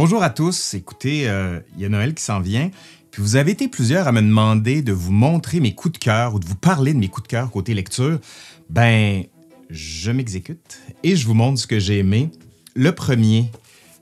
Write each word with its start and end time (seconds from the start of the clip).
Bonjour 0.00 0.22
à 0.22 0.30
tous. 0.30 0.74
Écoutez, 0.74 1.28
euh, 1.28 1.58
il 1.74 1.82
y 1.82 1.84
a 1.84 1.88
Noël 1.88 2.14
qui 2.14 2.22
s'en 2.22 2.38
vient. 2.38 2.70
Puis 3.10 3.20
vous 3.20 3.34
avez 3.34 3.50
été 3.50 3.66
plusieurs 3.66 4.06
à 4.06 4.12
me 4.12 4.20
demander 4.20 4.80
de 4.80 4.92
vous 4.92 5.10
montrer 5.10 5.58
mes 5.58 5.74
coups 5.74 5.94
de 5.94 5.98
cœur 5.98 6.36
ou 6.36 6.38
de 6.38 6.46
vous 6.46 6.54
parler 6.54 6.94
de 6.94 7.00
mes 7.00 7.08
coups 7.08 7.24
de 7.24 7.28
cœur 7.32 7.50
côté 7.50 7.74
lecture. 7.74 8.20
Ben, 8.70 9.24
je 9.70 10.12
m'exécute 10.12 10.80
et 11.02 11.16
je 11.16 11.26
vous 11.26 11.34
montre 11.34 11.58
ce 11.58 11.66
que 11.66 11.80
j'ai 11.80 11.98
aimé. 11.98 12.30
Le 12.76 12.92
premier, 12.92 13.50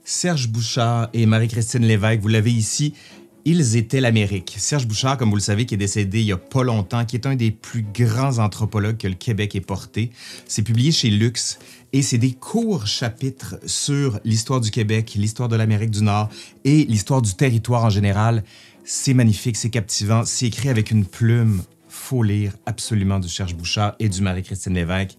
Serge 0.03 0.49
Bouchard 0.49 1.09
et 1.13 1.25
Marie-Christine 1.25 1.83
Lévesque, 1.83 2.21
vous 2.21 2.27
l'avez 2.27 2.51
ici. 2.51 2.93
Ils 3.49 3.77
étaient 3.77 4.01
l'Amérique. 4.01 4.55
Serge 4.57 4.87
Bouchard, 4.87 5.15
comme 5.15 5.29
vous 5.29 5.37
le 5.37 5.41
savez, 5.41 5.65
qui 5.65 5.75
est 5.75 5.77
décédé 5.77 6.19
il 6.19 6.25
y 6.25 6.33
a 6.33 6.37
pas 6.37 6.63
longtemps, 6.63 7.05
qui 7.05 7.15
est 7.15 7.25
un 7.25 7.37
des 7.37 7.51
plus 7.51 7.81
grands 7.81 8.39
anthropologues 8.39 8.97
que 8.97 9.07
le 9.07 9.13
Québec 9.13 9.55
ait 9.55 9.61
porté. 9.61 10.11
C'est 10.47 10.63
publié 10.63 10.91
chez 10.91 11.09
Lux 11.09 11.57
et 11.93 12.01
c'est 12.01 12.17
des 12.17 12.33
courts 12.33 12.87
chapitres 12.87 13.55
sur 13.65 14.19
l'histoire 14.25 14.59
du 14.59 14.69
Québec, 14.69 15.13
l'histoire 15.15 15.47
de 15.47 15.55
l'Amérique 15.55 15.91
du 15.91 16.03
Nord 16.03 16.27
et 16.65 16.83
l'histoire 16.89 17.21
du 17.21 17.35
territoire 17.35 17.85
en 17.85 17.89
général. 17.89 18.43
C'est 18.83 19.13
magnifique, 19.13 19.55
c'est 19.55 19.69
captivant, 19.69 20.25
c'est 20.25 20.47
écrit 20.47 20.67
avec 20.67 20.91
une 20.91 21.05
plume. 21.05 21.63
Faut 21.87 22.23
lire 22.23 22.51
absolument 22.65 23.17
du 23.17 23.29
Serge 23.29 23.55
Bouchard 23.55 23.95
et 23.99 24.09
du 24.09 24.21
Marie-Christine 24.21 24.73
Lévesque. 24.73 25.15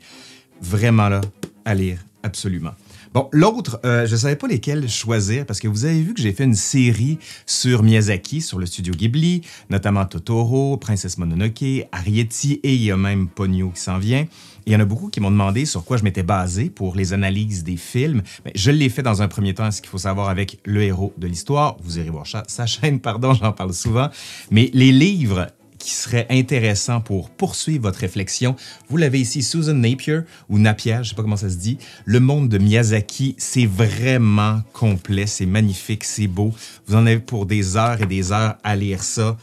Vraiment 0.61 1.09
là, 1.09 1.23
à 1.65 1.75
lire, 1.75 2.05
absolument. 2.23 2.75
Bon, 3.15 3.29
l'autre, 3.33 3.81
euh, 3.87 4.07
je 4.07 4.13
ne 4.13 4.19
savais 4.19 4.37
pas 4.37 4.47
lesquels 4.47 4.89
choisir 4.89 5.47
parce 5.47 5.61
que 5.61 5.69
vous 5.69 5.87
avez 5.87 6.03
vu 6.03 6.13
que 6.13 6.21
j'ai 6.21 6.33
fait 6.33 6.45
une 6.45 6.55
série 6.55 7.19
sur 7.47 7.83
Miyazaki, 7.83 8.43
sur 8.43 8.59
le 8.59 8.67
studio 8.67 8.93
Ghibli, 8.93 9.43
notamment 9.71 10.05
Totoro, 10.05 10.77
Princesse 10.77 11.17
Mononoke, 11.17 11.87
Arrietty 11.91 12.61
et 12.63 12.75
il 12.75 12.83
y 12.83 12.91
a 12.91 12.97
même 12.97 13.29
Ponyo 13.29 13.71
qui 13.71 13.81
s'en 13.81 13.99
vient. 13.99 14.27
Il 14.67 14.73
y 14.73 14.77
en 14.77 14.81
a 14.81 14.85
beaucoup 14.85 15.09
qui 15.09 15.21
m'ont 15.21 15.31
demandé 15.31 15.65
sur 15.65 15.85
quoi 15.85 15.97
je 15.97 16.05
m'étais 16.05 16.23
basé 16.23 16.69
pour 16.69 16.95
les 16.95 17.15
analyses 17.15 17.65
des 17.65 17.79
films. 17.79 18.23
Mais 18.45 18.53
je 18.55 18.71
l'ai 18.71 18.91
fait 18.91 19.03
dans 19.03 19.23
un 19.23 19.29
premier 19.29 19.55
temps, 19.55 19.71
ce 19.71 19.81
qu'il 19.81 19.89
faut 19.89 19.97
savoir 19.97 20.29
avec 20.29 20.59
le 20.67 20.83
héros 20.83 21.15
de 21.17 21.27
l'histoire. 21.27 21.79
Vous 21.83 21.99
irez 21.99 22.11
voir 22.11 22.27
sa 22.27 22.67
chaîne, 22.67 23.01
pardon, 23.01 23.33
j'en 23.33 23.53
parle 23.53 23.73
souvent. 23.73 24.11
Mais 24.51 24.71
les 24.75 24.93
livres 24.93 25.47
qui 25.79 25.93
serait 25.93 26.27
intéressant 26.31 27.01
pour 27.01 27.31
poursuivre 27.31 27.85
votre 27.85 28.01
réflexion. 28.01 28.57
Vous 28.89 28.97
l'avez 28.97 29.21
ici, 29.21 29.43
Susan 29.43 29.75
Napier 29.75 30.21
ou 30.49 30.59
Napier, 30.59 30.95
je 30.95 30.99
ne 30.99 31.05
sais 31.05 31.15
pas 31.15 31.23
comment 31.23 31.37
ça 31.37 31.51
se 31.51 31.57
dit. 31.57 31.79
Le 32.05 32.21
monde 32.21 32.49
de 32.49 32.59
Miyazaki, 32.59 33.35
c'est 33.39 33.67
vraiment 33.67 34.61
complet, 34.73 35.27
c'est 35.27 35.47
magnifique, 35.47 36.05
c'est 36.05 36.27
beau. 36.27 36.53
Vous 36.87 36.95
en 36.95 37.07
avez 37.07 37.21
pour 37.21 37.47
des 37.47 37.77
heures 37.77 38.03
et 38.03 38.07
des 38.07 38.33
heures 38.33 38.57
à 38.63 38.77
lire 38.77 39.03
ça. 39.03 39.37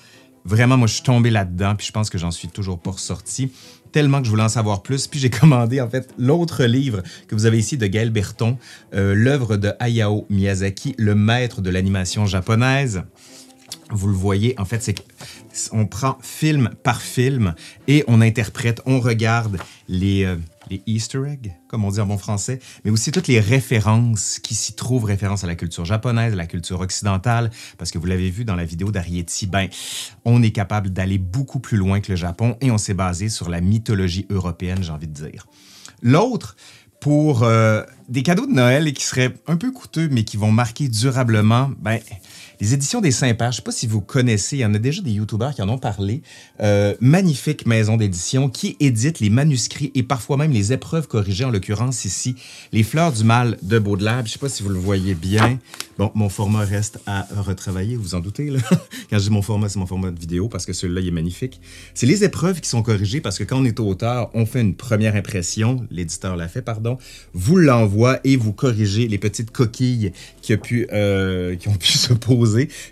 Vraiment, 0.43 0.77
moi, 0.77 0.87
je 0.87 0.93
suis 0.93 1.03
tombé 1.03 1.31
là-dedans, 1.31 1.73
puis 1.75 1.87
je 1.87 1.91
pense 1.91 2.09
que 2.09 2.19
j'en 2.19 2.29
suis 2.29 2.47
toujours 2.47 2.79
pas 2.79 2.91
ressorti 2.91 3.51
tellement 3.95 4.19
que 4.19 4.25
je 4.25 4.29
voulais 4.29 4.43
en 4.43 4.49
savoir 4.49 4.81
plus. 4.83 5.07
Puis 5.07 5.21
j'ai 5.21 5.29
commandé 5.41 5.79
en 5.79 5.89
fait 5.89 6.13
l'autre 6.17 6.65
livre 6.65 7.01
que 7.29 7.35
vous 7.35 7.45
avez 7.45 7.57
ici 7.57 7.77
de 7.77 7.87
Gaël 7.87 8.09
Berton, 8.09 8.57
euh, 8.93 9.15
l'œuvre 9.15 9.55
de 9.55 9.71
Hayao 9.79 10.25
Miyazaki, 10.29 10.95
le 10.97 11.15
maître 11.15 11.61
de 11.61 11.69
l'animation 11.69 12.25
japonaise. 12.25 13.03
Vous 13.91 14.07
le 14.07 14.13
voyez, 14.13 14.59
en 14.59 14.65
fait, 14.65 14.81
c'est 14.81 14.95
qu'on 15.69 15.85
prend 15.85 16.17
film 16.21 16.71
par 16.83 17.01
film 17.01 17.53
et 17.87 18.03
on 18.07 18.19
interprète, 18.21 18.81
on 18.85 18.99
regarde 18.99 19.57
les, 19.87 20.25
euh, 20.25 20.37
les 20.71 20.81
Easter 20.87 21.21
eggs, 21.27 21.53
comme 21.67 21.85
on 21.85 21.91
dit 21.91 21.99
en 21.99 22.07
bon 22.07 22.17
français, 22.17 22.59
mais 22.83 22.91
aussi 22.91 23.11
toutes 23.11 23.27
les 23.27 23.39
références 23.39 24.39
qui 24.39 24.55
s'y 24.55 24.73
trouvent, 24.73 25.05
références 25.05 25.43
à 25.43 25.47
la 25.47 25.55
culture 25.55 25.85
japonaise, 25.85 26.33
à 26.33 26.35
la 26.35 26.47
culture 26.47 26.79
occidentale, 26.79 27.51
parce 27.77 27.91
que 27.91 27.99
vous 27.99 28.07
l'avez 28.07 28.31
vu 28.31 28.43
dans 28.43 28.55
la 28.55 28.65
vidéo 28.65 28.91
d'Arietti, 28.91 29.45
ben, 29.45 29.67
on 30.25 30.41
est 30.41 30.51
capable 30.51 30.89
d'aller 30.89 31.19
beaucoup 31.19 31.59
plus 31.59 31.77
loin 31.77 31.99
que 31.99 32.11
le 32.11 32.15
Japon 32.15 32.57
et 32.61 32.71
on 32.71 32.79
s'est 32.79 32.95
basé 32.95 33.29
sur 33.29 33.49
la 33.49 33.61
mythologie 33.61 34.25
européenne, 34.29 34.81
j'ai 34.81 34.91
envie 34.91 35.07
de 35.07 35.13
dire. 35.13 35.47
L'autre, 36.01 36.55
pour 36.99 37.43
euh, 37.43 37.83
des 38.09 38.23
cadeaux 38.23 38.47
de 38.47 38.53
Noël 38.53 38.87
et 38.87 38.93
qui 38.93 39.03
seraient 39.03 39.35
un 39.47 39.57
peu 39.57 39.71
coûteux, 39.71 40.09
mais 40.09 40.23
qui 40.23 40.37
vont 40.37 40.51
marquer 40.51 40.87
durablement, 40.87 41.69
ben, 41.79 41.99
les 42.61 42.73
éditions 42.73 43.01
des 43.01 43.11
Saint-Pères, 43.11 43.51
je 43.51 43.57
ne 43.57 43.61
sais 43.61 43.63
pas 43.63 43.71
si 43.71 43.87
vous 43.87 44.01
connaissez, 44.01 44.57
il 44.57 44.59
y 44.59 44.65
en 44.65 44.73
a 44.73 44.79
déjà 44.79 45.01
des 45.01 45.11
youtubeurs 45.11 45.53
qui 45.53 45.61
en 45.61 45.69
ont 45.69 45.77
parlé. 45.77 46.21
Euh, 46.61 46.95
magnifique 46.99 47.65
maison 47.65 47.97
d'édition 47.97 48.49
qui 48.49 48.77
édite 48.79 49.19
les 49.19 49.29
manuscrits 49.29 49.91
et 49.95 50.03
parfois 50.03 50.37
même 50.37 50.51
les 50.51 50.73
épreuves 50.73 51.07
corrigées, 51.07 51.45
en 51.45 51.51
l'occurrence 51.51 52.05
ici, 52.05 52.35
Les 52.71 52.83
Fleurs 52.83 53.11
du 53.11 53.23
Mal 53.23 53.57
de 53.61 53.79
Baudelaire. 53.79 54.19
Je 54.19 54.23
ne 54.23 54.27
sais 54.29 54.39
pas 54.39 54.49
si 54.49 54.63
vous 54.63 54.69
le 54.69 54.79
voyez 54.79 55.15
bien. 55.15 55.59
Bon, 55.97 56.11
mon 56.13 56.29
format 56.29 56.65
reste 56.65 56.99
à 57.05 57.25
retravailler, 57.37 57.95
vous 57.95 58.15
en 58.15 58.19
doutez. 58.19 58.51
Quand 59.09 59.17
je 59.17 59.23
dis 59.23 59.29
mon 59.29 59.41
format, 59.41 59.69
c'est 59.69 59.79
mon 59.79 59.85
format 59.85 60.11
de 60.11 60.19
vidéo 60.19 60.49
parce 60.49 60.65
que 60.65 60.73
celui-là, 60.73 61.01
il 61.01 61.07
est 61.07 61.11
magnifique. 61.11 61.61
C'est 61.93 62.05
les 62.05 62.23
épreuves 62.23 62.59
qui 62.59 62.69
sont 62.69 62.83
corrigées 62.83 63.21
parce 63.21 63.37
que 63.37 63.43
quand 63.43 63.61
on 63.61 63.65
est 63.65 63.79
auteur, 63.79 64.29
on 64.33 64.45
fait 64.45 64.61
une 64.61 64.75
première 64.75 65.15
impression, 65.15 65.85
l'éditeur 65.91 66.35
l'a 66.35 66.47
fait, 66.47 66.61
pardon, 66.61 66.97
vous 67.33 67.57
l'envoie 67.57 68.19
et 68.23 68.35
vous 68.35 68.51
corrigez 68.51 69.07
les 69.07 69.17
petites 69.17 69.51
coquilles 69.51 70.11
qui, 70.41 70.53
euh, 70.91 71.55
qui 71.55 71.67
ont 71.69 71.75
pu 71.75 71.91
se 71.91 72.13
poser 72.13 72.44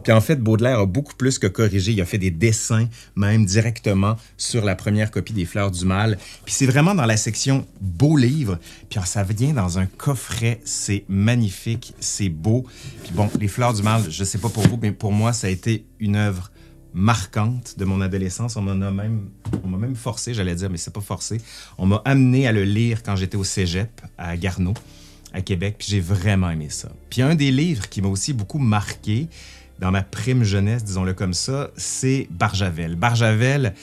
puis 0.03 0.11
en 0.11 0.21
fait, 0.21 0.37
Baudelaire 0.37 0.79
a 0.79 0.85
beaucoup 0.85 1.15
plus 1.15 1.39
que 1.39 1.47
corrigé. 1.47 1.91
Il 1.91 2.01
a 2.01 2.05
fait 2.05 2.17
des 2.17 2.31
dessins 2.31 2.87
même 3.15 3.45
directement 3.45 4.15
sur 4.37 4.65
la 4.65 4.75
première 4.75 5.11
copie 5.11 5.33
des 5.33 5.45
Fleurs 5.45 5.71
du 5.71 5.85
Mal. 5.85 6.17
Puis 6.45 6.53
c'est 6.53 6.65
vraiment 6.65 6.95
dans 6.95 7.05
la 7.05 7.17
section 7.17 7.65
beaux 7.81 8.17
livres. 8.17 8.59
Puis 8.89 8.99
ça 9.05 9.23
vient 9.23 9.53
dans 9.53 9.79
un 9.79 9.85
coffret. 9.85 10.59
C'est 10.65 11.05
magnifique, 11.07 11.93
c'est 11.99 12.29
beau. 12.29 12.65
Puis 13.03 13.13
bon, 13.13 13.29
les 13.39 13.47
Fleurs 13.47 13.73
du 13.73 13.83
Mal, 13.83 14.03
je 14.09 14.23
sais 14.23 14.37
pas 14.37 14.49
pour 14.49 14.67
vous, 14.67 14.79
mais 14.81 14.91
pour 14.91 15.11
moi, 15.11 15.33
ça 15.33 15.47
a 15.47 15.49
été 15.49 15.85
une 15.99 16.15
œuvre 16.15 16.51
marquante 16.93 17.77
de 17.77 17.85
mon 17.85 18.01
adolescence. 18.01 18.55
On 18.55 18.61
m'a 18.61 18.73
même, 18.91 19.29
on 19.63 19.67
m'a 19.67 19.77
même 19.77 19.95
forcé, 19.95 20.33
j'allais 20.33 20.55
dire, 20.55 20.69
mais 20.69 20.77
c'est 20.77 20.93
pas 20.93 21.01
forcé. 21.01 21.41
On 21.77 21.85
m'a 21.85 22.01
amené 22.05 22.47
à 22.47 22.51
le 22.51 22.63
lire 22.63 23.03
quand 23.03 23.15
j'étais 23.15 23.37
au 23.37 23.43
cégep 23.43 24.01
à 24.17 24.37
Garneau 24.37 24.73
à 25.33 25.41
Québec, 25.41 25.75
puis 25.77 25.87
j'ai 25.89 25.99
vraiment 25.99 26.49
aimé 26.49 26.67
ça. 26.69 26.89
Puis 27.09 27.21
un 27.21 27.35
des 27.35 27.51
livres 27.51 27.89
qui 27.89 28.01
m'a 28.01 28.07
aussi 28.07 28.33
beaucoup 28.33 28.59
marqué 28.59 29.27
dans 29.79 29.91
ma 29.91 30.03
prime 30.03 30.43
jeunesse, 30.43 30.83
disons-le 30.83 31.13
comme 31.13 31.33
ça, 31.33 31.71
c'est 31.75 32.27
Barjavel. 32.29 32.95
Barjavel 32.95 33.73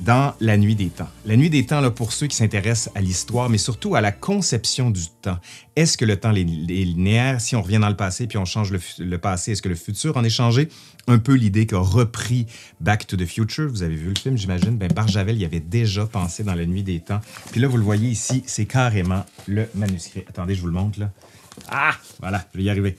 dans 0.00 0.34
La 0.40 0.56
Nuit 0.56 0.74
des 0.74 0.88
Temps. 0.88 1.08
La 1.26 1.36
Nuit 1.36 1.50
des 1.50 1.66
Temps, 1.66 1.80
là, 1.80 1.90
pour 1.90 2.12
ceux 2.12 2.26
qui 2.26 2.36
s'intéressent 2.36 2.92
à 2.94 3.00
l'histoire, 3.00 3.50
mais 3.50 3.58
surtout 3.58 3.94
à 3.94 4.00
la 4.00 4.12
conception 4.12 4.90
du 4.90 5.08
temps. 5.22 5.38
Est-ce 5.76 5.98
que 5.98 6.04
le 6.04 6.16
temps 6.16 6.34
est 6.34 6.42
linéaire? 6.42 7.40
Si 7.40 7.54
on 7.54 7.62
revient 7.62 7.78
dans 7.78 7.88
le 7.88 7.96
passé 7.96 8.26
puis 8.26 8.38
on 8.38 8.44
change 8.44 8.72
le, 8.98 9.18
passé, 9.18 9.52
est-ce 9.52 9.62
que 9.62 9.68
le 9.68 9.74
futur 9.74 10.16
en 10.16 10.24
est 10.24 10.30
changé? 10.30 10.68
Un 11.06 11.18
peu 11.18 11.34
l'idée 11.34 11.66
qu'a 11.66 11.78
repris 11.78 12.46
Back 12.80 13.06
to 13.06 13.16
the 13.16 13.26
Future. 13.26 13.68
Vous 13.68 13.82
avez 13.82 13.94
vu 13.94 14.08
le 14.08 14.18
film, 14.18 14.36
j'imagine. 14.36 14.76
Ben, 14.76 14.90
Barjavel 14.90 15.36
y 15.36 15.44
avait 15.44 15.60
déjà 15.60 16.06
pensé 16.06 16.44
dans 16.44 16.54
La 16.54 16.66
Nuit 16.66 16.82
des 16.82 17.00
Temps. 17.00 17.20
Puis 17.52 17.60
là, 17.60 17.68
vous 17.68 17.76
le 17.76 17.84
voyez 17.84 18.08
ici, 18.08 18.42
c'est 18.46 18.66
carrément 18.66 19.24
le 19.46 19.68
manuscrit. 19.74 20.24
Attendez, 20.28 20.54
je 20.54 20.62
vous 20.62 20.68
le 20.68 20.72
montre 20.72 20.98
là. 20.98 21.10
Ah! 21.70 21.94
Voilà, 22.20 22.44
je 22.52 22.58
vais 22.58 22.64
y 22.64 22.70
arriver. 22.70 22.96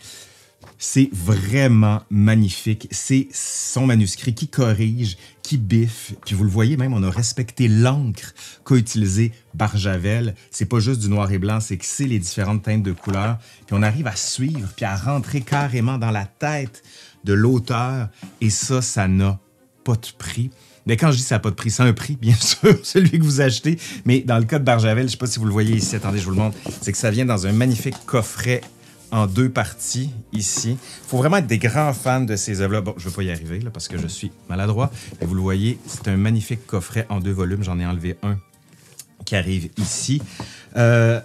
C'est 0.77 1.09
vraiment 1.11 2.01
magnifique. 2.09 2.88
C'est 2.91 3.27
son 3.31 3.85
manuscrit 3.85 4.33
qui 4.33 4.47
corrige, 4.47 5.17
qui 5.44 5.57
biffe. 5.57 6.13
Puis 6.25 6.35
vous 6.35 6.44
le 6.44 6.49
voyez 6.49 6.77
même, 6.77 6.94
on 6.94 7.03
a 7.03 7.09
respecté 7.09 7.67
l'encre 7.67 8.33
qu'a 8.66 8.75
utilisé 8.75 9.31
Barjavel. 9.53 10.35
C'est 10.49 10.66
pas 10.66 10.79
juste 10.79 11.01
du 11.01 11.09
noir 11.09 11.31
et 11.31 11.38
blanc, 11.38 11.59
c'est 11.59 11.77
que 11.77 11.85
c'est 11.85 12.05
les 12.05 12.19
différentes 12.19 12.63
teintes 12.63 12.83
de 12.83 12.94
couleurs. 12.94 13.38
Puis 13.67 13.75
on 13.77 13.83
arrive 13.83 14.07
à 14.07 14.16
suivre, 14.16 14.69
puis 14.75 14.85
à 14.85 14.95
rentrer 14.95 15.41
carrément 15.41 15.97
dans 15.97 16.11
la 16.11 16.25
tête 16.25 16.83
de 17.23 17.33
l'auteur. 17.33 18.09
Et 18.39 18.49
ça, 18.49 18.81
ça 18.81 19.07
n'a 19.07 19.39
pas 19.83 19.95
de 19.95 20.07
prix. 20.17 20.49
Mais 20.85 20.97
quand 20.97 21.11
je 21.11 21.17
dis 21.17 21.23
ça 21.23 21.35
n'a 21.35 21.39
pas 21.39 21.51
de 21.51 21.55
prix, 21.55 21.69
c'est 21.69 21.83
un 21.83 21.93
prix, 21.93 22.16
bien 22.16 22.35
sûr, 22.39 22.79
celui 22.83 23.19
que 23.19 23.23
vous 23.23 23.41
achetez. 23.41 23.78
Mais 24.05 24.22
dans 24.22 24.38
le 24.38 24.45
cas 24.45 24.59
de 24.59 24.63
Barjavel, 24.63 25.03
je 25.03 25.05
ne 25.05 25.11
sais 25.11 25.17
pas 25.17 25.28
si 25.28 25.39
vous 25.39 25.45
le 25.45 25.51
voyez 25.51 25.75
ici, 25.75 25.95
attendez, 25.95 26.17
je 26.19 26.25
vous 26.25 26.31
le 26.31 26.38
montre, 26.38 26.57
c'est 26.81 26.91
que 26.91 26.97
ça 26.97 27.11
vient 27.11 27.25
dans 27.25 27.45
un 27.45 27.51
magnifique 27.51 27.95
coffret 28.05 28.61
en 29.11 29.27
deux 29.27 29.49
parties 29.49 30.11
ici. 30.33 30.72
Il 30.72 31.07
faut 31.07 31.17
vraiment 31.17 31.38
être 31.38 31.47
des 31.47 31.57
grands 31.57 31.94
fans 31.94 32.22
de 32.22 32.35
ces 32.35 32.61
œuvres-là. 32.61 32.81
Bon, 32.81 32.94
je 32.97 33.05
ne 33.05 33.09
vais 33.09 33.16
pas 33.16 33.23
y 33.23 33.31
arriver 33.31 33.59
là, 33.59 33.69
parce 33.69 33.88
que 33.88 33.97
je 33.97 34.07
suis 34.07 34.31
maladroit. 34.49 34.91
Et 35.22 35.25
vous 35.25 35.35
le 35.35 35.41
voyez, 35.41 35.77
c'est 35.85 36.07
un 36.07 36.17
magnifique 36.17 36.66
coffret 36.66 37.05
en 37.09 37.19
deux 37.19 37.31
volumes. 37.31 37.63
J'en 37.63 37.79
ai 37.79 37.85
enlevé 37.85 38.17
un 38.23 38.38
qui 39.25 39.35
arrive 39.35 39.69
ici. 39.77 40.22
Euh, 40.77 41.19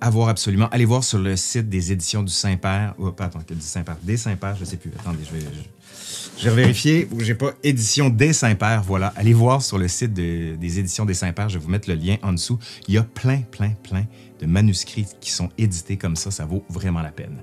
à 0.00 0.10
absolument. 0.28 0.68
Allez 0.70 0.84
voir 0.84 1.04
sur 1.04 1.18
le 1.18 1.36
site 1.36 1.68
des 1.68 1.92
éditions 1.92 2.22
du 2.22 2.32
Saint-Père. 2.32 2.94
Oh, 2.98 3.14
attends, 3.18 3.40
du 3.48 3.60
Saint-Père. 3.60 3.96
Des 4.02 4.16
Saint-Père, 4.16 4.56
je 4.56 4.60
ne 4.60 4.66
sais 4.66 4.76
plus. 4.76 4.90
Attendez, 4.98 5.20
je 5.24 5.36
vais. 5.36 5.44
Je... 6.38 6.48
vais 6.48 6.56
vérifier 6.56 7.08
où 7.10 7.20
j'ai 7.20 7.34
pas 7.34 7.52
édition 7.62 8.08
des 8.08 8.32
Saint-Père. 8.32 8.82
Voilà. 8.82 9.12
Allez 9.16 9.34
voir 9.34 9.62
sur 9.62 9.78
le 9.78 9.88
site 9.88 10.12
des 10.12 10.78
éditions 10.78 11.04
des 11.04 11.14
Saint-Père. 11.14 11.48
Je 11.48 11.58
vais 11.58 11.64
vous 11.64 11.70
mettre 11.70 11.88
le 11.88 11.96
lien 11.96 12.16
en 12.22 12.32
dessous. 12.32 12.58
Il 12.88 12.94
y 12.94 12.98
a 12.98 13.02
plein, 13.02 13.42
plein, 13.50 13.70
plein 13.82 14.06
de 14.40 14.46
manuscrits 14.46 15.06
qui 15.20 15.30
sont 15.30 15.50
édités 15.58 15.96
comme 15.96 16.16
ça, 16.16 16.30
ça 16.30 16.46
vaut 16.46 16.64
vraiment 16.70 17.02
la 17.02 17.10
peine. 17.10 17.42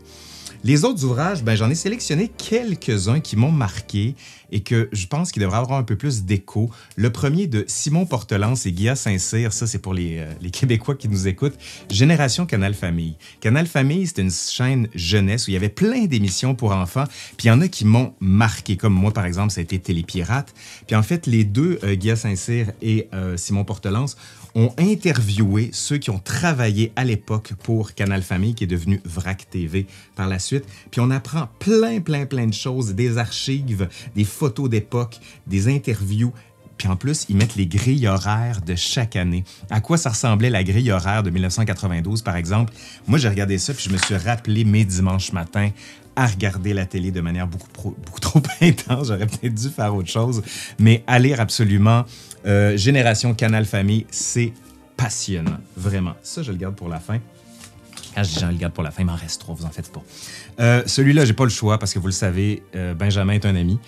Les 0.63 0.83
autres 0.83 1.03
ouvrages, 1.03 1.43
ben, 1.43 1.55
j'en 1.55 1.69
ai 1.69 1.75
sélectionné 1.75 2.29
quelques-uns 2.29 3.19
qui 3.19 3.35
m'ont 3.35 3.51
marqué 3.51 4.15
et 4.51 4.61
que 4.61 4.89
je 4.91 5.07
pense 5.07 5.31
qu'il 5.31 5.41
devrait 5.41 5.57
avoir 5.57 5.77
un 5.77 5.83
peu 5.83 5.95
plus 5.95 6.23
d'écho. 6.23 6.69
Le 6.95 7.11
premier 7.11 7.47
de 7.47 7.65
Simon 7.67 8.05
Portelance 8.05 8.65
et 8.65 8.71
Guilla 8.71 8.95
Saint-Cyr, 8.95 9.53
ça 9.53 9.67
c'est 9.67 9.79
pour 9.79 9.93
les, 9.93 10.19
euh, 10.19 10.31
les, 10.41 10.51
Québécois 10.51 10.95
qui 10.95 11.09
nous 11.09 11.27
écoutent, 11.27 11.57
Génération 11.89 12.45
Canal 12.45 12.73
Famille. 12.73 13.15
Canal 13.41 13.67
Famille, 13.67 14.07
c'est 14.07 14.21
une 14.21 14.31
chaîne 14.31 14.87
jeunesse 14.95 15.47
où 15.47 15.51
il 15.51 15.53
y 15.53 15.57
avait 15.57 15.69
plein 15.69 16.05
d'émissions 16.05 16.55
pour 16.55 16.71
enfants, 16.71 17.03
puis 17.37 17.45
il 17.45 17.47
y 17.47 17.51
en 17.51 17.61
a 17.61 17.67
qui 17.67 17.85
m'ont 17.85 18.13
marqué, 18.19 18.77
comme 18.77 18.93
moi 18.93 19.11
par 19.11 19.25
exemple, 19.25 19.51
ça 19.51 19.59
a 19.59 19.63
été 19.63 19.79
Télépirate. 19.79 20.53
Puis 20.87 20.95
en 20.95 21.03
fait, 21.03 21.27
les 21.27 21.43
deux, 21.43 21.79
euh, 21.83 21.95
Guilla 21.95 22.15
Saint-Cyr 22.15 22.71
et 22.81 23.07
euh, 23.13 23.37
Simon 23.37 23.65
Portelance, 23.65 24.17
ont 24.55 24.73
interviewé 24.79 25.69
ceux 25.71 25.99
qui 25.99 26.09
ont 26.09 26.17
travaillé 26.17 26.91
à 26.95 27.03
l'époque 27.03 27.53
pour 27.61 27.93
Canal 27.93 28.23
Famille, 28.23 28.55
qui 28.55 28.63
est 28.63 28.67
devenu 28.67 28.99
VRAC 29.05 29.47
TV 29.51 29.85
par 30.15 30.27
la 30.27 30.39
suite. 30.39 30.46
Puis 30.91 31.01
on 31.01 31.11
apprend 31.11 31.49
plein, 31.59 31.99
plein, 31.99 32.25
plein 32.25 32.47
de 32.47 32.53
choses, 32.53 32.93
des 32.93 33.17
archives, 33.17 33.87
des 34.15 34.23
photos 34.23 34.69
d'époque, 34.69 35.19
des 35.45 35.67
interviews. 35.67 36.33
Puis 36.77 36.87
en 36.87 36.95
plus, 36.95 37.25
ils 37.29 37.35
mettent 37.35 37.55
les 37.55 37.65
grilles 37.65 38.07
horaires 38.07 38.61
de 38.61 38.75
chaque 38.75 39.15
année. 39.15 39.43
À 39.69 39.81
quoi 39.81 39.97
ça 39.97 40.11
ressemblait 40.11 40.49
la 40.49 40.63
grille 40.63 40.91
horaire 40.91 41.23
de 41.23 41.29
1992, 41.29 42.21
par 42.21 42.35
exemple? 42.35 42.73
Moi, 43.07 43.17
j'ai 43.17 43.29
regardé 43.29 43.57
ça, 43.57 43.73
puis 43.73 43.85
je 43.87 43.89
me 43.89 43.97
suis 43.97 44.15
rappelé 44.15 44.63
mes 44.63 44.85
dimanches 44.85 45.33
matins 45.33 45.71
à 46.15 46.25
regarder 46.25 46.73
la 46.73 46.85
télé 46.85 47.11
de 47.11 47.21
manière 47.21 47.47
beaucoup, 47.47 47.95
trop 48.21 48.41
intense. 48.61 49.07
J'aurais 49.07 49.27
peut-être 49.27 49.53
dû 49.53 49.69
faire 49.69 49.95
autre 49.95 50.09
chose. 50.09 50.41
Mais 50.79 51.03
à 51.07 51.19
lire 51.19 51.39
absolument 51.39 52.05
euh, 52.45 52.75
Génération 52.77 53.33
Canal 53.33 53.65
Famille, 53.65 54.05
c'est 54.11 54.53
passionnant. 54.97 55.59
Vraiment. 55.75 56.15
Ça, 56.23 56.41
je 56.41 56.51
le 56.51 56.57
garde 56.57 56.75
pour 56.75 56.89
la 56.89 56.99
fin. 56.99 57.19
Quand 58.17 58.23
je 58.23 58.29
dis 58.29 58.39
je 58.39 58.45
le 58.47 58.57
garde 58.57 58.73
pour 58.73 58.83
la 58.83 58.89
fin, 58.89 59.03
il 59.03 59.05
m'en 59.05 59.15
reste 59.15 59.41
trois, 59.41 59.53
vous 59.53 59.65
en 59.65 59.69
faites 59.69 59.91
pas. 59.91 60.01
Euh, 60.59 60.81
celui-là, 60.87 61.23
j'ai 61.23 61.33
pas 61.33 61.43
le 61.43 61.51
choix 61.51 61.77
parce 61.77 61.93
que 61.93 61.99
vous 61.99 62.07
le 62.07 62.11
savez, 62.11 62.63
euh, 62.75 62.95
Benjamin 62.95 63.33
est 63.33 63.45
un 63.45 63.55
ami, 63.55 63.79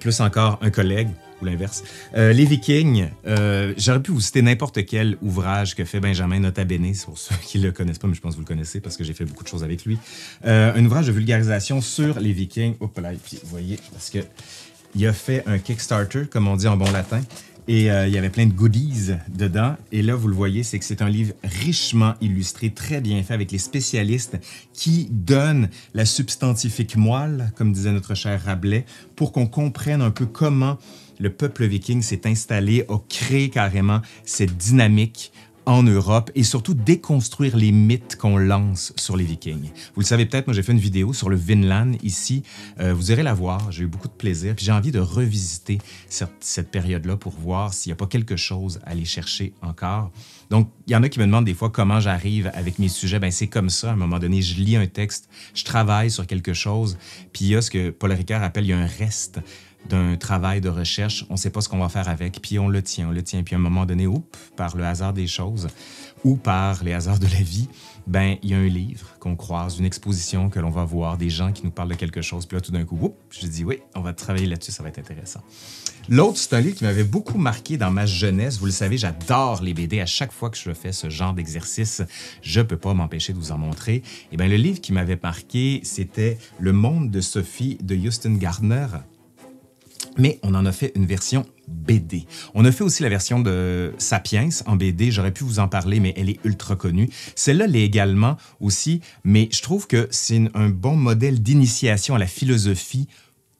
plus 0.00 0.20
encore 0.20 0.58
un 0.62 0.70
collègue 0.70 1.08
ou 1.40 1.44
l'inverse. 1.44 1.84
Euh, 2.16 2.32
les 2.32 2.44
Vikings, 2.44 3.08
euh, 3.26 3.74
j'aurais 3.76 4.02
pu 4.02 4.12
vous 4.12 4.20
citer 4.20 4.42
n'importe 4.42 4.84
quel 4.86 5.16
ouvrage 5.22 5.74
que 5.74 5.84
fait 5.84 6.00
Benjamin 6.00 6.40
Nota 6.40 6.64
Bene, 6.64 6.92
pour 7.04 7.18
ceux 7.18 7.34
qui 7.42 7.58
le 7.58 7.72
connaissent 7.72 7.98
pas, 7.98 8.08
mais 8.08 8.14
je 8.14 8.20
pense 8.20 8.32
que 8.32 8.36
vous 8.36 8.42
le 8.42 8.48
connaissez 8.48 8.80
parce 8.80 8.96
que 8.96 9.04
j'ai 9.04 9.12
fait 9.12 9.24
beaucoup 9.24 9.44
de 9.44 9.48
choses 9.48 9.64
avec 9.64 9.84
lui. 9.84 9.98
Euh, 10.46 10.72
un 10.74 10.84
ouvrage 10.84 11.06
de 11.06 11.12
vulgarisation 11.12 11.80
sur 11.80 12.20
les 12.20 12.32
Vikings. 12.32 12.76
Hop 12.80 12.98
là, 12.98 13.10
puis 13.22 13.38
vous 13.42 13.50
voyez, 13.50 13.78
parce 13.92 14.10
que 14.10 14.18
il 14.94 15.06
a 15.06 15.12
fait 15.12 15.44
un 15.46 15.58
Kickstarter, 15.58 16.24
comme 16.30 16.48
on 16.48 16.56
dit 16.56 16.66
en 16.66 16.76
bon 16.76 16.90
latin, 16.90 17.20
et 17.68 17.82
il 17.82 18.12
y 18.12 18.18
avait 18.18 18.30
plein 18.30 18.46
de 18.46 18.52
goodies 18.52 19.12
dedans. 19.28 19.76
Et 19.92 20.02
là, 20.02 20.16
vous 20.16 20.26
le 20.26 20.34
voyez, 20.34 20.62
c'est 20.62 20.78
que 20.78 20.84
c'est 20.86 21.02
un 21.02 21.08
livre 21.08 21.34
richement 21.42 22.14
illustré, 22.22 22.70
très 22.70 23.02
bien 23.02 23.22
fait, 23.22 23.34
avec 23.34 23.52
les 23.52 23.58
spécialistes 23.58 24.38
qui 24.72 25.08
donnent 25.10 25.68
la 25.92 26.06
substantifique 26.06 26.96
moelle, 26.96 27.52
comme 27.56 27.72
disait 27.72 27.92
notre 27.92 28.14
cher 28.14 28.42
Rabelais, 28.42 28.86
pour 29.16 29.32
qu'on 29.32 29.46
comprenne 29.46 30.00
un 30.00 30.10
peu 30.10 30.24
comment 30.24 30.78
le 31.20 31.30
peuple 31.30 31.66
viking 31.66 32.00
s'est 32.00 32.26
installé, 32.26 32.84
a 32.88 32.98
créé 33.08 33.50
carrément 33.50 34.00
cette 34.24 34.56
dynamique 34.56 35.32
en 35.68 35.82
Europe 35.82 36.30
et 36.34 36.44
surtout 36.44 36.72
déconstruire 36.72 37.54
les 37.54 37.72
mythes 37.72 38.16
qu'on 38.16 38.38
lance 38.38 38.94
sur 38.96 39.18
les 39.18 39.24
Vikings. 39.24 39.70
Vous 39.94 40.00
le 40.00 40.06
savez 40.06 40.24
peut-être, 40.24 40.46
moi 40.46 40.54
j'ai 40.54 40.62
fait 40.62 40.72
une 40.72 40.78
vidéo 40.78 41.12
sur 41.12 41.28
le 41.28 41.36
Vinland 41.36 41.92
ici. 42.02 42.42
Euh, 42.80 42.94
vous 42.94 43.12
irez 43.12 43.22
la 43.22 43.34
voir, 43.34 43.70
j'ai 43.70 43.84
eu 43.84 43.86
beaucoup 43.86 44.08
de 44.08 44.14
plaisir. 44.14 44.56
Puis 44.56 44.64
j'ai 44.64 44.72
envie 44.72 44.92
de 44.92 44.98
revisiter 44.98 45.78
cette, 46.08 46.70
période-là 46.70 47.18
pour 47.18 47.34
voir 47.34 47.74
s'il 47.74 47.90
n'y 47.90 47.92
a 47.92 47.96
pas 47.96 48.06
quelque 48.06 48.36
chose 48.36 48.80
à 48.84 48.90
aller 48.90 49.04
chercher 49.04 49.52
encore. 49.60 50.10
Donc, 50.48 50.70
il 50.86 50.94
y 50.94 50.96
en 50.96 51.02
a 51.02 51.08
qui 51.10 51.18
me 51.18 51.26
demandent 51.26 51.44
des 51.44 51.52
fois 51.52 51.68
comment 51.68 52.00
j'arrive 52.00 52.50
avec 52.54 52.78
mes 52.78 52.88
sujets. 52.88 53.18
Ben 53.18 53.30
c'est 53.30 53.46
comme 53.46 53.68
ça. 53.68 53.90
À 53.90 53.92
un 53.92 53.96
moment 53.96 54.18
donné, 54.18 54.40
je 54.40 54.58
lis 54.62 54.76
un 54.76 54.86
texte, 54.86 55.28
je 55.52 55.64
travaille 55.64 56.10
sur 56.10 56.26
quelque 56.26 56.54
chose, 56.54 56.96
puis 57.34 57.44
il 57.44 57.48
y 57.48 57.56
a 57.56 57.60
ce 57.60 57.70
que 57.70 57.90
Paul 57.90 58.12
Ricard 58.12 58.42
appelle 58.42 58.64
il 58.64 58.70
y 58.70 58.72
a 58.72 58.78
un 58.78 58.86
reste 58.86 59.40
d'un 59.88 60.16
travail 60.16 60.60
de 60.60 60.68
recherche, 60.68 61.24
on 61.30 61.34
ne 61.34 61.38
sait 61.38 61.50
pas 61.50 61.60
ce 61.60 61.68
qu'on 61.68 61.78
va 61.78 61.88
faire 61.88 62.08
avec, 62.08 62.40
puis 62.42 62.58
on 62.58 62.68
le 62.68 62.82
tient, 62.82 63.08
on 63.08 63.12
le 63.12 63.22
tient, 63.22 63.42
puis 63.42 63.54
à 63.54 63.58
un 63.58 63.60
moment 63.60 63.86
donné, 63.86 64.06
oups, 64.06 64.26
par 64.56 64.76
le 64.76 64.84
hasard 64.84 65.12
des 65.12 65.26
choses 65.26 65.68
ou 66.24 66.36
par 66.36 66.82
les 66.84 66.92
hasards 66.92 67.18
de 67.18 67.26
la 67.26 67.42
vie, 67.42 67.68
ben 68.06 68.36
il 68.42 68.50
y 68.50 68.54
a 68.54 68.58
un 68.58 68.66
livre 68.66 69.16
qu'on 69.20 69.36
croise, 69.36 69.78
une 69.78 69.84
exposition 69.84 70.48
que 70.50 70.58
l'on 70.58 70.70
va 70.70 70.84
voir, 70.84 71.16
des 71.16 71.30
gens 71.30 71.52
qui 71.52 71.64
nous 71.64 71.70
parlent 71.70 71.90
de 71.90 71.94
quelque 71.94 72.22
chose, 72.22 72.46
puis 72.46 72.56
là 72.56 72.60
tout 72.60 72.72
d'un 72.72 72.84
coup, 72.84 72.98
oups, 73.00 73.16
je 73.30 73.46
dis 73.46 73.64
oui, 73.64 73.78
on 73.94 74.00
va 74.00 74.12
travailler 74.12 74.46
là-dessus, 74.46 74.72
ça 74.72 74.82
va 74.82 74.88
être 74.88 74.98
intéressant. 74.98 75.40
L'autre, 76.10 76.38
c'est 76.38 76.54
un 76.54 76.60
livre 76.60 76.74
qui 76.74 76.84
m'avait 76.84 77.04
beaucoup 77.04 77.36
marqué 77.36 77.76
dans 77.76 77.90
ma 77.90 78.06
jeunesse. 78.06 78.58
Vous 78.58 78.64
le 78.64 78.72
savez, 78.72 78.96
j'adore 78.96 79.62
les 79.62 79.74
BD. 79.74 80.00
À 80.00 80.06
chaque 80.06 80.32
fois 80.32 80.48
que 80.48 80.56
je 80.56 80.72
fais 80.72 80.90
ce 80.90 81.10
genre 81.10 81.34
d'exercice, 81.34 82.00
je 82.40 82.62
peux 82.62 82.78
pas 82.78 82.94
m'empêcher 82.94 83.34
de 83.34 83.38
vous 83.38 83.52
en 83.52 83.58
montrer. 83.58 83.96
Et 83.96 84.04
eh 84.32 84.36
bien, 84.38 84.48
le 84.48 84.56
livre 84.56 84.80
qui 84.80 84.94
m'avait 84.94 85.18
marqué, 85.22 85.80
c'était 85.84 86.38
Le 86.58 86.72
monde 86.72 87.10
de 87.10 87.20
Sophie 87.20 87.76
de 87.82 87.94
Houston 87.94 88.36
Gardner 88.40 88.86
mais 90.18 90.38
on 90.42 90.54
en 90.54 90.66
a 90.66 90.72
fait 90.72 90.92
une 90.94 91.06
version 91.06 91.46
BD. 91.68 92.26
On 92.54 92.64
a 92.64 92.72
fait 92.72 92.84
aussi 92.84 93.02
la 93.02 93.08
version 93.08 93.40
de 93.40 93.92
Sapiens 93.98 94.48
en 94.66 94.76
BD. 94.76 95.10
J'aurais 95.10 95.32
pu 95.32 95.44
vous 95.44 95.58
en 95.58 95.68
parler, 95.68 96.00
mais 96.00 96.14
elle 96.16 96.28
est 96.28 96.40
ultra 96.44 96.76
connue. 96.76 97.08
Celle-là 97.34 97.66
l'est 97.66 97.84
également 97.84 98.36
aussi, 98.60 99.00
mais 99.24 99.48
je 99.52 99.62
trouve 99.62 99.86
que 99.86 100.08
c'est 100.10 100.42
un 100.54 100.68
bon 100.68 100.96
modèle 100.96 101.42
d'initiation 101.42 102.14
à 102.14 102.18
la 102.18 102.26
philosophie 102.26 103.08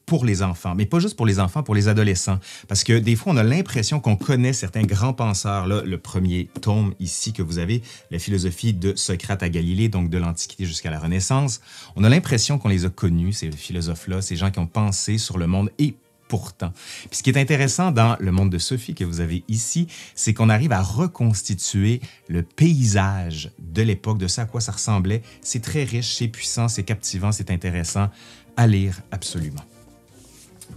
pour 0.08 0.24
les 0.24 0.42
enfants, 0.42 0.74
mais 0.74 0.86
pas 0.86 1.00
juste 1.00 1.16
pour 1.16 1.26
les 1.26 1.38
enfants, 1.38 1.62
pour 1.62 1.74
les 1.74 1.86
adolescents. 1.86 2.38
Parce 2.66 2.82
que 2.82 2.98
des 2.98 3.14
fois, 3.14 3.34
on 3.34 3.36
a 3.36 3.42
l'impression 3.42 4.00
qu'on 4.00 4.16
connaît 4.16 4.54
certains 4.54 4.84
grands 4.84 5.12
penseurs. 5.12 5.66
Là, 5.66 5.82
le 5.82 5.98
premier 5.98 6.48
tome 6.62 6.94
ici 6.98 7.34
que 7.34 7.42
vous 7.42 7.58
avez, 7.58 7.82
la 8.10 8.18
philosophie 8.18 8.72
de 8.72 8.94
Socrate 8.96 9.42
à 9.42 9.50
Galilée, 9.50 9.90
donc 9.90 10.08
de 10.08 10.16
l'Antiquité 10.16 10.64
jusqu'à 10.64 10.90
la 10.90 10.98
Renaissance, 10.98 11.60
on 11.94 12.04
a 12.04 12.08
l'impression 12.08 12.58
qu'on 12.58 12.70
les 12.70 12.86
a 12.86 12.88
connus, 12.88 13.34
ces 13.34 13.52
philosophes-là, 13.52 14.22
ces 14.22 14.34
gens 14.34 14.50
qui 14.50 14.58
ont 14.58 14.66
pensé 14.66 15.18
sur 15.18 15.36
le 15.36 15.46
monde 15.46 15.70
et 15.78 15.94
pourtant. 16.28 16.72
Puis 17.10 17.18
ce 17.18 17.22
qui 17.22 17.30
est 17.30 17.38
intéressant 17.38 17.90
dans 17.90 18.16
le 18.20 18.30
monde 18.30 18.50
de 18.50 18.58
Sophie 18.58 18.94
que 18.94 19.04
vous 19.04 19.20
avez 19.20 19.42
ici, 19.48 19.88
c'est 20.14 20.34
qu'on 20.34 20.48
arrive 20.48 20.72
à 20.72 20.82
reconstituer 20.82 22.00
le 22.28 22.42
paysage 22.42 23.50
de 23.58 23.82
l'époque, 23.82 24.18
de 24.18 24.28
ça 24.28 24.42
à 24.42 24.46
quoi 24.46 24.60
ça 24.60 24.72
ressemblait. 24.72 25.22
C'est 25.42 25.62
très 25.62 25.84
riche, 25.84 26.14
c'est 26.16 26.28
puissant, 26.28 26.68
c'est 26.68 26.84
captivant, 26.84 27.32
c'est 27.32 27.50
intéressant 27.50 28.10
à 28.56 28.66
lire 28.66 29.00
absolument. 29.10 29.64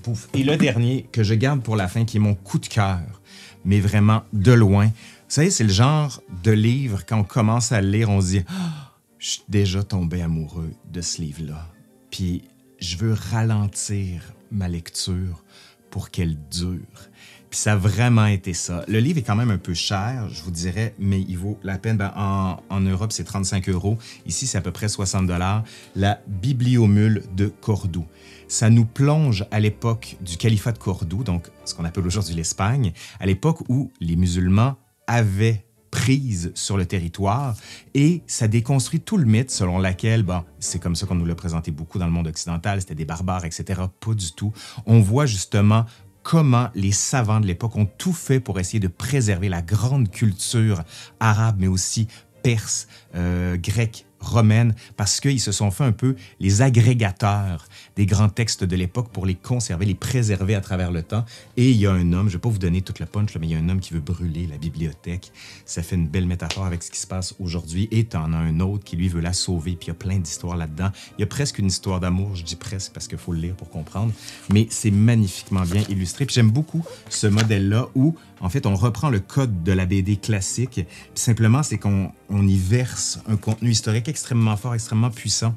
Pouf. 0.04 0.30
Et 0.34 0.44
le 0.44 0.56
dernier 0.56 1.06
que 1.12 1.24
je 1.24 1.34
garde 1.34 1.62
pour 1.62 1.76
la 1.76 1.88
fin, 1.88 2.06
qui 2.06 2.18
est 2.18 2.22
mon 2.22 2.34
coup 2.34 2.58
de 2.58 2.68
cœur, 2.68 3.22
mais 3.66 3.80
vraiment 3.80 4.24
de 4.34 4.52
loin. 4.52 4.88
Vous 4.88 5.36
savez, 5.36 5.52
c'est 5.52 5.64
le 5.64 5.72
genre 5.72 6.22
de 6.44 6.52
livre, 6.52 7.04
quand 7.06 7.20
on 7.20 7.24
commence 7.24 7.72
à 7.72 7.82
le 7.82 7.90
lire, 7.90 8.10
on 8.10 8.22
se 8.22 8.28
dit 8.28 8.44
ah, 8.48 8.94
Je 9.20 9.30
suis 9.30 9.44
déjà 9.50 9.84
tombé 9.84 10.22
amoureux 10.22 10.72
de 10.92 11.02
ce 11.02 11.22
livre-là. 11.22 11.68
Puis 12.10 12.44
je 12.80 12.98
veux 12.98 13.14
ralentir 13.14 14.34
ma 14.52 14.68
lecture 14.68 15.44
pour 15.90 16.10
qu'elle 16.10 16.38
dure. 16.50 17.10
Puis 17.52 17.60
ça 17.60 17.74
a 17.74 17.76
vraiment 17.76 18.28
été 18.28 18.54
ça. 18.54 18.86
Le 18.88 19.00
livre 19.00 19.20
est 19.20 19.24
quand 19.24 19.36
même 19.36 19.52
un 19.52 19.58
peu 19.58 19.74
cher, 19.74 20.30
je 20.32 20.42
vous 20.42 20.52
dirais, 20.52 20.96
mais 20.98 21.20
il 21.20 21.38
vaut 21.38 21.60
la 21.64 21.78
peine. 21.78 21.98
Ben, 21.98 22.14
en, 22.16 22.80
Europe, 22.80 23.12
c'est 23.12 23.26
35 23.26 23.68
euros. 23.68 23.98
Ici, 24.26 24.48
c'est 24.48 24.58
à 24.58 24.62
peu 24.62 24.72
près 24.72 24.88
60 24.88 25.28
dollars. 25.28 25.64
La 25.94 26.22
Bibliomule 26.28 27.24
de 27.36 27.48
Cordoue. 27.48 28.06
Ça 28.48 28.70
nous 28.70 28.86
plonge 28.86 29.46
à 29.52 29.60
l'époque 29.60 30.16
du 30.22 30.38
califat 30.38 30.72
de 30.72 30.78
Cordoue, 30.78 31.26
donc 31.26 31.50
ce 31.66 31.76
qu'on 31.76 31.84
appelle 31.84 32.08
aujourd'hui 32.08 32.36
l'Espagne, 32.36 32.94
à 33.20 33.26
l'époque 33.26 33.60
où 33.68 33.92
les 34.00 34.16
musulmans 34.16 34.78
avaient 35.06 35.66
prise 35.92 36.52
sur 36.56 36.78
le 36.78 36.86
territoire 36.86 37.56
et 37.94 38.24
ça 38.26 38.48
déconstruit 38.48 39.02
tout 39.02 39.18
le 39.18 39.26
mythe 39.26 39.52
selon 39.52 39.78
lequel, 39.78 40.24
bon, 40.24 40.44
c'est 40.60 40.80
comme 40.80 40.96
ça 40.96 41.06
qu'on 41.06 41.16
nous 41.16 41.26
l'a 41.26 41.36
présenté 41.36 41.70
beaucoup 41.70 42.00
dans 42.00 42.06
le 42.06 42.12
monde 42.12 42.28
occidental, 42.28 42.82
c'était 42.82 42.96
des 42.96 43.06
barbares, 43.06 43.46
etc. 43.46 43.82
Pas 44.00 44.14
du 44.14 44.32
tout. 44.32 44.54
On 44.86 45.02
voit 45.02 45.26
justement 45.26 45.86
comment 46.24 46.70
les 46.76 46.92
savants 46.92 47.40
de 47.40 47.48
l'époque 47.48 47.76
ont 47.76 47.86
tout 47.98 48.14
fait 48.14 48.40
pour 48.40 48.60
essayer 48.60 48.80
de 48.80 48.88
préserver 48.88 49.50
la 49.50 49.62
grande 49.62 50.10
culture 50.10 50.84
arabe, 51.20 51.58
mais 51.60 51.68
aussi 51.68 52.08
perse, 52.44 52.88
euh, 53.16 53.58
grecque, 53.58 54.06
romaine 54.22 54.76
parce 54.98 55.20
qu'ils 55.20 55.40
se 55.40 55.52
sont 55.52 55.72
fait 55.72 55.84
un 55.84 55.92
peu 55.92 56.16
les 56.40 56.62
agrégateurs 56.62 57.66
des 57.96 58.06
grands 58.06 58.30
textes 58.30 58.64
de 58.64 58.76
l'époque 58.76 59.10
pour 59.12 59.26
les 59.26 59.36
conserver, 59.36 59.86
les 59.86 59.96
préserver 59.96 60.56
à 60.56 60.62
travers 60.62 60.92
le 60.92 61.04
temps. 61.04 61.26
Et 61.58 61.72
il 61.72 61.78
y 61.78 61.88
a 61.88 61.92
un 61.92 62.14
homme, 62.14 62.28
je 62.28 62.34
ne 62.34 62.38
vais 62.38 62.40
pas 62.40 62.50
vous 62.50 62.58
donner 62.58 62.82
toute 62.82 63.00
la 63.00 63.06
punch, 63.06 63.36
mais 63.38 63.48
il 63.48 63.52
y 63.52 63.56
a 63.56 63.60
un 63.60 63.70
homme 63.70 63.80
qui 63.80 63.94
veut 63.94 64.00
brûler 64.00 64.48
la 64.48 64.58
bibliothèque. 64.58 65.32
Ça 65.66 65.84
fait 65.84 65.96
une 65.96 66.08
belle 66.08 66.28
métaphore 66.28 66.66
avec 66.66 66.84
ce 66.84 66.92
qui 66.92 67.00
se 67.00 67.08
passe 67.08 67.36
aujourd'hui. 67.40 67.88
Et 67.92 68.06
tu 68.06 68.18
en 68.18 68.34
as 68.34 68.38
un 68.38 68.60
autre 68.60 68.84
qui, 68.84 68.96
lui, 68.96 69.08
veut 69.08 69.22
la 69.22 69.34
sauver. 69.34 69.72
Puis 69.72 69.88
il 69.88 69.90
y 69.90 69.92
a 69.92 69.96
plein 69.96 70.18
d'histoires 70.18 70.58
là-dedans. 70.58 70.92
Il 71.18 71.22
y 71.22 71.24
a 71.24 71.28
presque 71.28 71.60
une 71.60 71.68
histoire 71.68 72.00
d'amour, 72.00 72.36
je 72.36 72.44
dis 72.44 72.56
presque 72.56 72.94
parce 72.94 73.08
qu'il 73.08 73.18
faut 73.18 73.34
le 73.34 73.40
lire 73.40 73.56
pour 73.56 73.70
comprendre. 73.70 74.14
Mais 74.52 74.68
c'est 74.70 74.92
magnifiquement 74.92 75.64
bien 75.64 75.84
illustré. 75.90 76.26
Puis 76.26 76.36
j'aime 76.36 76.52
beaucoup 76.52 76.86
ce 77.10 77.28
modèle-là 77.28 77.88
où 77.96 78.16
en 78.42 78.50
fait, 78.50 78.66
on 78.66 78.76
reprend 78.76 79.10
le 79.10 79.20
code 79.20 79.64
de 79.64 79.72
la 79.72 79.86
BD 79.86 80.18
classique. 80.18 80.72
Puis 80.74 80.88
simplement, 81.14 81.62
c'est 81.62 81.78
qu'on 81.78 82.12
y 82.32 82.58
verse 82.58 83.20
un 83.28 83.38
contenu 83.38 83.70
historique 83.70 84.08
extrêmement 84.12 84.56
fort, 84.56 84.76
extrêmement 84.76 85.10
puissant. 85.10 85.56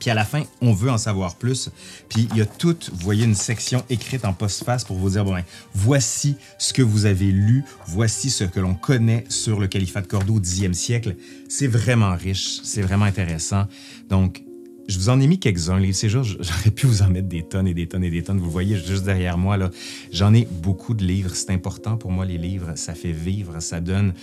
Puis 0.00 0.10
à 0.10 0.14
la 0.14 0.24
fin, 0.24 0.42
on 0.60 0.72
veut 0.72 0.90
en 0.90 0.98
savoir 0.98 1.36
plus. 1.36 1.70
Puis 2.08 2.26
il 2.32 2.38
y 2.38 2.40
a 2.40 2.46
tout, 2.46 2.76
vous 2.92 3.04
voyez, 3.04 3.24
une 3.24 3.36
section 3.36 3.84
écrite 3.88 4.24
en 4.24 4.32
postface 4.32 4.84
pour 4.84 4.96
vous 4.96 5.10
dire, 5.10 5.24
bon, 5.24 5.34
ben, 5.34 5.44
voici 5.74 6.34
ce 6.58 6.72
que 6.72 6.82
vous 6.82 7.06
avez 7.06 7.30
lu, 7.30 7.64
voici 7.86 8.30
ce 8.30 8.42
que 8.42 8.58
l'on 8.58 8.74
connaît 8.74 9.24
sur 9.28 9.60
le 9.60 9.68
califat 9.68 10.00
de 10.00 10.08
Cordoue 10.08 10.38
au 10.38 10.40
Xe 10.40 10.72
siècle. 10.72 11.14
C'est 11.48 11.68
vraiment 11.68 12.16
riche, 12.16 12.60
c'est 12.64 12.82
vraiment 12.82 13.04
intéressant. 13.04 13.66
Donc, 14.08 14.42
je 14.88 14.98
vous 14.98 15.08
en 15.08 15.20
ai 15.20 15.26
mis 15.26 15.38
quelques-uns. 15.38 15.78
Les 15.78 15.92
jours, 15.92 16.24
j'aurais 16.24 16.70
pu 16.70 16.86
vous 16.86 17.02
en 17.02 17.08
mettre 17.08 17.28
des 17.28 17.44
tonnes 17.44 17.68
et 17.68 17.74
des 17.74 17.86
tonnes 17.86 18.04
et 18.04 18.10
des 18.10 18.24
tonnes. 18.24 18.40
Vous 18.40 18.50
voyez 18.50 18.76
juste 18.76 19.04
derrière 19.04 19.38
moi, 19.38 19.56
là, 19.56 19.70
j'en 20.10 20.34
ai 20.34 20.48
beaucoup 20.50 20.94
de 20.94 21.04
livres. 21.04 21.34
C'est 21.34 21.50
important 21.50 21.96
pour 21.96 22.10
moi, 22.10 22.24
les 22.24 22.38
livres. 22.38 22.72
Ça 22.74 22.94
fait 22.94 23.12
vivre, 23.12 23.60
ça 23.60 23.80
donne 23.80 24.14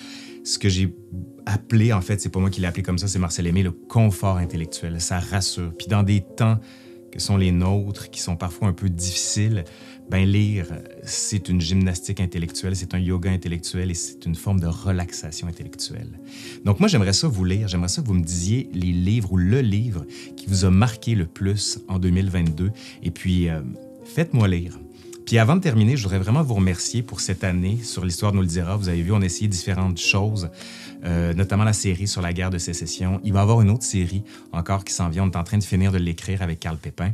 ce 0.49 0.57
que 0.57 0.67
j'ai 0.67 0.91
appelé, 1.45 1.93
en 1.93 2.01
fait, 2.01 2.19
c'est 2.19 2.29
pas 2.29 2.39
moi 2.39 2.49
qui 2.49 2.59
l'ai 2.59 2.65
appelé 2.65 2.81
comme 2.81 2.97
ça, 2.97 3.07
c'est 3.07 3.19
Marcel 3.19 3.45
Aimé, 3.45 3.61
le 3.61 3.71
confort 3.71 4.37
intellectuel. 4.37 4.99
Ça 4.99 5.19
rassure. 5.19 5.71
Puis 5.77 5.85
dans 5.87 6.01
des 6.01 6.21
temps 6.21 6.59
que 7.11 7.19
sont 7.19 7.37
les 7.37 7.51
nôtres, 7.51 8.09
qui 8.09 8.19
sont 8.19 8.35
parfois 8.35 8.67
un 8.67 8.73
peu 8.73 8.89
difficiles, 8.89 9.63
ben 10.09 10.25
lire, 10.25 10.65
c'est 11.03 11.49
une 11.49 11.61
gymnastique 11.61 12.19
intellectuelle, 12.19 12.75
c'est 12.75 12.95
un 12.95 12.99
yoga 12.99 13.29
intellectuel 13.29 13.91
et 13.91 13.93
c'est 13.93 14.25
une 14.25 14.33
forme 14.33 14.59
de 14.59 14.65
relaxation 14.65 15.47
intellectuelle. 15.47 16.19
Donc 16.65 16.79
moi, 16.79 16.89
j'aimerais 16.89 17.13
ça 17.13 17.27
vous 17.27 17.45
lire, 17.45 17.67
j'aimerais 17.67 17.89
ça 17.89 18.01
que 18.01 18.07
vous 18.07 18.15
me 18.15 18.23
disiez 18.23 18.69
les 18.73 18.91
livres 18.91 19.33
ou 19.33 19.37
le 19.37 19.61
livre 19.61 20.03
qui 20.35 20.47
vous 20.47 20.65
a 20.65 20.71
marqué 20.71 21.13
le 21.13 21.27
plus 21.27 21.79
en 21.87 21.99
2022 21.99 22.71
et 23.03 23.11
puis 23.11 23.49
euh, 23.49 23.61
faites-moi 24.03 24.47
lire. 24.47 24.79
Puis 25.29 25.37
avant 25.37 25.55
de 25.55 25.61
terminer, 25.61 25.95
je 25.95 26.01
voudrais 26.01 26.17
vraiment 26.17 26.41
vous 26.41 26.55
remercier 26.55 27.03
pour 27.03 27.19
cette 27.19 27.43
année 27.43 27.77
sur 27.83 28.03
l'histoire 28.03 28.33
nous 28.33 28.41
le 28.41 28.47
dira. 28.47 28.75
Vous 28.77 28.89
avez 28.89 29.03
vu, 29.03 29.11
on 29.11 29.21
a 29.21 29.25
essayé 29.25 29.47
différentes 29.47 29.99
choses, 29.99 30.49
euh, 31.05 31.35
notamment 31.35 31.65
la 31.65 31.73
série 31.73 32.07
sur 32.07 32.23
la 32.23 32.33
guerre 32.33 32.49
de 32.49 32.57
sécession. 32.57 33.21
Il 33.23 33.33
va 33.33 33.41
y 33.41 33.41
avoir 33.43 33.61
une 33.61 33.69
autre 33.69 33.83
série 33.83 34.23
encore 34.53 34.83
qui 34.83 34.91
s'en 34.91 35.07
vient. 35.07 35.25
On 35.25 35.29
est 35.29 35.35
en 35.35 35.43
train 35.43 35.59
de 35.59 35.63
finir 35.63 35.91
de 35.91 35.99
l'écrire 35.99 36.41
avec 36.41 36.59
Carl 36.59 36.79
Pépin. 36.79 37.11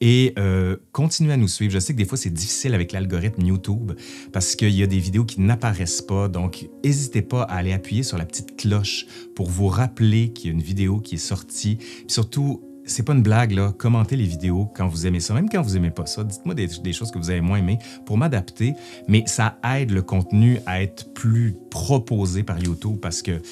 Et 0.00 0.32
euh, 0.38 0.76
continuez 0.92 1.32
à 1.32 1.36
nous 1.36 1.48
suivre. 1.48 1.72
Je 1.72 1.80
sais 1.80 1.92
que 1.92 1.98
des 1.98 2.04
fois, 2.04 2.16
c'est 2.16 2.30
difficile 2.30 2.72
avec 2.72 2.92
l'algorithme 2.92 3.44
YouTube 3.44 3.94
parce 4.32 4.54
qu'il 4.54 4.70
y 4.70 4.84
a 4.84 4.86
des 4.86 5.00
vidéos 5.00 5.24
qui 5.24 5.40
n'apparaissent 5.40 6.02
pas. 6.02 6.28
Donc, 6.28 6.68
n'hésitez 6.84 7.22
pas 7.22 7.42
à 7.42 7.56
aller 7.56 7.72
appuyer 7.72 8.04
sur 8.04 8.16
la 8.16 8.26
petite 8.26 8.56
cloche 8.56 9.06
pour 9.34 9.50
vous 9.50 9.66
rappeler 9.66 10.32
qu'il 10.32 10.46
y 10.46 10.48
a 10.50 10.52
une 10.52 10.62
vidéo 10.62 11.00
qui 11.00 11.16
est 11.16 11.18
sortie. 11.18 11.78
Surtout, 12.06 12.62
c'est 12.86 13.02
pas 13.02 13.12
une 13.12 13.22
blague, 13.22 13.52
là. 13.52 13.72
Commentez 13.76 14.16
les 14.16 14.24
vidéos 14.24 14.70
quand 14.74 14.86
vous 14.86 15.06
aimez 15.06 15.20
ça, 15.20 15.34
même 15.34 15.48
quand 15.50 15.60
vous 15.60 15.76
aimez 15.76 15.90
pas 15.90 16.06
ça. 16.06 16.22
Dites-moi 16.22 16.54
des, 16.54 16.92
choses 16.92 17.10
que 17.10 17.18
vous 17.18 17.30
avez 17.30 17.40
moins 17.40 17.58
aimées 17.58 17.78
pour 18.06 18.16
m'adapter. 18.16 18.74
Mais 19.08 19.24
ça 19.26 19.58
aide 19.76 19.90
le 19.90 20.02
contenu 20.02 20.60
à 20.66 20.82
être 20.82 21.12
plus 21.12 21.56
proposé 21.70 22.44
par 22.44 22.58
YouTube 22.62 22.98
parce 23.02 23.22
que 23.22 23.42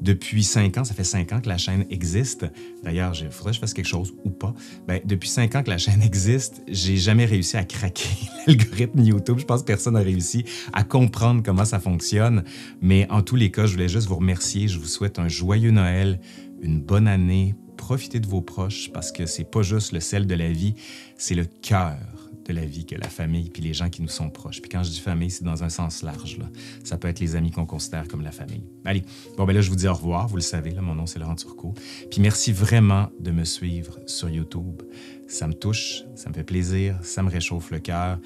depuis 0.00 0.44
cinq 0.44 0.76
ans, 0.78 0.84
ça 0.84 0.94
fait 0.94 1.04
cinq 1.04 1.32
ans 1.32 1.40
que 1.40 1.48
la 1.48 1.58
chaîne 1.58 1.86
existe. 1.88 2.44
D'ailleurs, 2.84 3.14
il 3.18 3.30
faudrait 3.30 3.52
que 3.52 3.56
je 3.56 3.60
fasse 3.60 3.72
quelque 3.72 3.88
chose 3.88 4.12
ou 4.24 4.30
pas. 4.30 4.52
Ben, 4.86 5.00
depuis 5.04 5.28
cinq 5.28 5.54
ans 5.54 5.62
que 5.62 5.70
la 5.70 5.78
chaîne 5.78 6.02
existe, 6.02 6.62
j'ai 6.68 6.96
jamais 6.96 7.24
réussi 7.24 7.56
à 7.56 7.64
craquer 7.64 8.10
l'algorithme 8.46 9.00
YouTube. 9.00 9.38
Je 9.38 9.44
pense 9.44 9.62
que 9.62 9.66
personne 9.66 9.94
n'a 9.94 10.00
réussi 10.00 10.44
à 10.72 10.84
comprendre 10.84 11.42
comment 11.42 11.64
ça 11.64 11.80
fonctionne. 11.80 12.44
Mais 12.82 13.06
en 13.10 13.22
tous 13.22 13.36
les 13.36 13.50
cas, 13.50 13.66
je 13.66 13.72
voulais 13.72 13.88
juste 13.88 14.08
vous 14.08 14.16
remercier. 14.16 14.68
Je 14.68 14.78
vous 14.78 14.86
souhaite 14.86 15.18
un 15.18 15.28
joyeux 15.28 15.70
Noël, 15.70 16.20
une 16.62 16.80
bonne 16.80 17.08
année 17.08 17.54
profitez 17.82 18.20
de 18.20 18.28
vos 18.28 18.42
proches 18.42 18.90
parce 18.92 19.10
que 19.10 19.26
c'est 19.26 19.42
pas 19.42 19.62
juste 19.62 19.90
le 19.90 19.98
sel 19.98 20.28
de 20.28 20.36
la 20.36 20.52
vie, 20.52 20.74
c'est 21.18 21.34
le 21.34 21.44
cœur 21.44 21.98
de 22.44 22.52
la 22.52 22.64
vie 22.64 22.86
que 22.86 22.94
la 22.94 23.08
famille 23.08 23.50
puis 23.50 23.60
les 23.60 23.74
gens 23.74 23.90
qui 23.90 24.02
nous 24.02 24.08
sont 24.08 24.30
proches. 24.30 24.60
Puis 24.62 24.70
quand 24.70 24.84
je 24.84 24.90
dis 24.90 25.00
famille, 25.00 25.30
c'est 25.30 25.42
dans 25.42 25.64
un 25.64 25.68
sens 25.68 26.02
large. 26.02 26.38
Là. 26.38 26.44
Ça 26.84 26.96
peut 26.96 27.08
être 27.08 27.18
les 27.18 27.34
amis 27.34 27.50
qu'on 27.50 27.66
considère 27.66 28.06
comme 28.06 28.22
la 28.22 28.30
famille. 28.30 28.62
Allez, 28.84 29.02
bon 29.36 29.44
ben 29.46 29.52
là, 29.52 29.60
je 29.60 29.68
vous 29.68 29.74
dis 29.74 29.88
au 29.88 29.94
revoir. 29.94 30.28
Vous 30.28 30.36
le 30.36 30.42
savez, 30.42 30.70
là, 30.70 30.80
mon 30.80 30.94
nom 30.94 31.06
c'est 31.06 31.18
Laurent 31.18 31.34
Turcot. 31.34 31.74
Puis 32.08 32.20
merci 32.20 32.52
vraiment 32.52 33.10
de 33.18 33.32
me 33.32 33.44
suivre 33.44 33.98
sur 34.06 34.30
YouTube. 34.30 34.82
Ça 35.26 35.48
me 35.48 35.52
touche, 35.52 36.04
ça 36.14 36.28
me 36.28 36.34
fait 36.34 36.44
plaisir, 36.44 36.96
ça 37.02 37.24
me 37.24 37.30
réchauffe 37.30 37.72
le 37.72 37.80
cœur. 37.80 38.20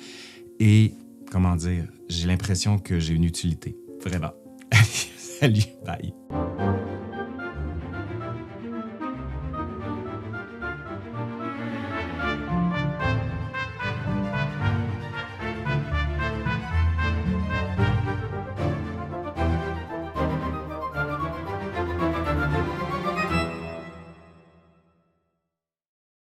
Et, 0.61 0.93
comment 1.31 1.57
dire, 1.57 1.87
j'ai 2.11 2.27
l'impression 2.27 2.79
que 2.79 3.01
j'ai 3.01 3.15
une 3.15 3.25
utilité. 3.25 3.75
Vraiment. 4.05 4.33
Salut, 5.17 5.65
bye. 5.87 6.13